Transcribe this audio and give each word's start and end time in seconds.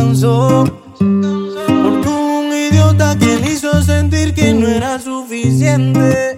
cansó. 0.00 0.64
Por 0.98 2.08
un 2.08 2.52
idiota 2.52 3.18
que 3.18 3.36
le 3.36 3.52
hizo 3.52 3.82
sentir 3.82 4.32
que 4.34 4.54
no 4.54 4.66
era 4.66 4.98
suficiente. 4.98 6.29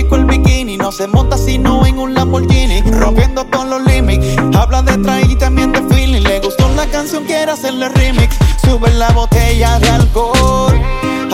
Chico 0.00 0.16
el 0.16 0.24
bikini. 0.24 0.76
No 0.76 0.92
se 0.92 1.06
monta 1.06 1.36
sino 1.36 1.84
en 1.86 1.98
un 1.98 2.14
Lamborghini. 2.14 2.82
Rompiendo 2.82 3.48
con 3.50 3.70
los 3.70 3.82
limits 3.82 4.26
Habla 4.54 4.82
de 4.82 4.96
traer 4.98 5.30
y 5.30 5.36
también 5.36 5.72
de 5.72 5.82
feeling. 5.94 6.22
Le 6.22 6.40
gustó 6.40 6.68
la 6.74 6.86
canción, 6.86 7.24
quiere 7.24 7.52
hacerle 7.52 7.88
remix. 7.88 8.36
Sube 8.62 8.90
la 8.94 9.10
botella 9.10 9.78
de 9.78 9.88
alcohol. 9.90 10.80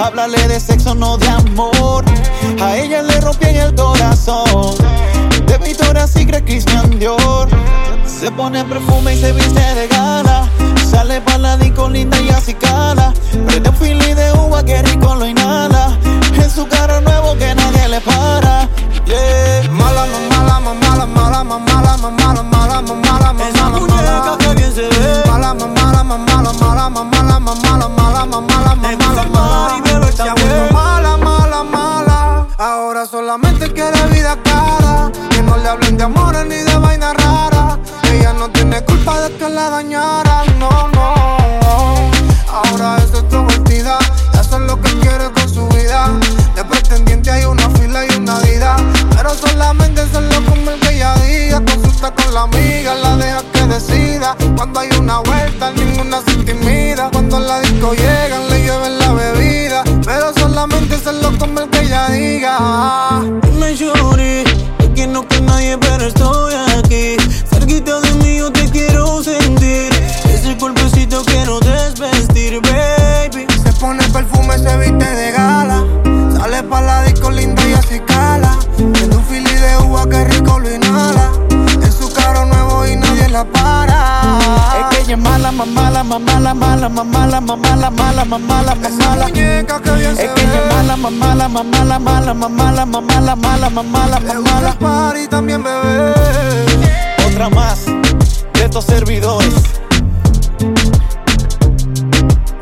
Háblale 0.02 0.48
de 0.48 0.60
sexo, 0.60 0.94
no 0.94 1.16
de 1.16 1.28
amor. 1.28 2.04
A 2.60 2.76
ella 2.76 3.02
le 3.02 3.20
rompí 3.20 3.46
el 3.46 3.74
corazón. 3.74 4.74
De 5.46 5.58
Victoria's 5.58 6.10
Secret, 6.10 6.44
Christian 6.44 6.98
Dior. 6.98 7.48
Se 8.04 8.30
pone 8.30 8.64
perfume 8.64 9.14
y 9.14 9.20
se 9.20 9.32
viste 9.32 9.60
de 9.74 9.88
gala 9.88 10.48
le 35.66 35.72
hablen 35.72 35.96
de 35.96 36.04
amores 36.04 36.46
ni 36.46 36.58
de 36.58 36.76
vaina 36.76 37.12
rara. 37.12 37.76
Ella 38.12 38.32
no 38.34 38.48
tiene 38.50 38.80
culpa 38.84 39.22
de 39.22 39.36
que 39.36 39.48
la 39.48 39.68
dañaran, 39.68 40.46
no, 40.60 40.70
no. 40.94 42.10
Ahora 42.58 42.98
es 42.98 43.10
extrovertida. 43.10 43.98
Y 44.32 44.36
hace 44.38 44.60
lo 44.60 44.80
que 44.80 44.92
quiere 45.00 45.28
con 45.32 45.48
su 45.48 45.66
vida. 45.68 46.08
De 46.54 46.64
pretendiente 46.64 47.32
hay 47.32 47.46
una 47.46 47.68
fila 47.70 48.06
y 48.06 48.16
una 48.16 48.38
vida. 48.40 48.76
Pero 49.16 49.30
solamente 49.34 50.02
hacerlo 50.02 50.36
como 50.48 50.70
el 50.70 50.78
que 50.78 50.94
ella 50.94 51.14
diga. 51.26 51.60
Consulta 51.64 52.14
con 52.14 52.32
la 52.32 52.42
amiga, 52.42 52.94
la 52.94 53.16
deja 53.16 53.42
que 53.52 53.62
decida. 53.66 54.36
Cuando 54.56 54.78
hay 54.78 54.90
una 55.00 55.18
vuelta, 55.18 55.72
ninguna 55.72 56.22
se 56.22 56.32
intimida. 56.32 57.10
Cuando 57.10 57.40
la 57.40 57.58
disco 57.58 57.92
llegan, 57.92 58.48
le 58.50 58.62
lleven 58.62 58.98
la 59.00 59.12
bebida. 59.12 59.82
Pero 60.04 60.32
solamente 60.34 60.94
hacerlo 60.94 61.36
como 61.40 61.58
el 61.58 61.70
que 61.70 61.80
ella 61.80 62.08
diga. 62.10 63.05
Pero 65.80 66.06
estoy 66.06 66.54
aquí. 66.78 67.16
Cerquita 67.50 68.00
de 68.00 68.12
mí 68.14 68.38
yo 68.38 68.52
te 68.52 68.68
quiero 68.70 69.22
sentir. 69.22 69.90
Ese 70.32 70.56
cuerpecito 70.58 71.22
quiero 71.24 71.58
desvestir, 71.60 72.60
baby. 72.62 73.46
Se 73.62 73.72
pone 73.80 74.06
perfume, 74.10 74.58
se 74.58 74.76
viste 74.76 75.04
de 75.04 75.32
gala. 75.32 75.84
Sale 76.36 76.62
pa' 76.62 76.80
la 76.82 77.02
disco 77.02 77.30
linda 77.30 77.62
y 77.66 77.72
así 77.72 78.00
cala. 78.00 78.56
Tiene 78.76 79.16
un 79.16 79.24
fili 79.24 79.54
de 79.54 79.76
uva 79.78 80.08
que 80.08 80.24
rico 80.24 80.58
lo 80.60 80.72
inhala. 80.72 81.32
En 81.50 81.92
su 81.92 82.12
carro 82.12 82.44
nuevo 82.44 82.86
y 82.86 82.96
nadie 82.96 83.28
la 83.28 83.44
para 83.44 83.95
ella 85.06 85.16
mala, 85.16 85.52
mamala, 85.52 86.02
mamala, 86.02 86.54
mala, 86.54 86.88
mamala, 86.88 87.40
mamala, 87.40 87.90
mala, 87.90 88.24
mamala, 88.24 88.74
mamala. 88.74 89.26
muñeca 89.28 89.80
que. 89.80 89.90
Es 90.04 90.18
que 90.18 90.42
ella 90.42 90.62
mala, 90.68 90.96
mamala, 90.96 91.48
mamala, 91.48 91.98
mala, 91.98 92.34
mamala, 92.34 92.86
mamala, 92.86 93.36
mala, 93.36 93.70
mamala, 93.70 93.70
mamala. 93.70 94.20
Le 94.20 94.36
gusta 94.36 95.14
y 95.22 95.28
también 95.28 95.62
bebé. 95.62 96.12
Otra 97.28 97.48
más 97.50 97.86
de 97.86 98.64
estos 98.64 98.84
servidores. 98.84 99.54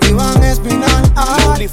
Iván 0.08 0.42
Espinal, 0.44 1.12
Juli 1.46 1.68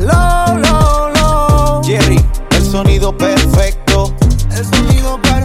Low, 0.00 0.58
low, 0.58 1.08
low. 1.14 1.82
Jerry, 1.84 2.22
el 2.50 2.64
sonido 2.64 3.16
perfecto. 3.16 4.12
El 4.50 4.64
sonido 4.66 5.18
perfecto. 5.22 5.37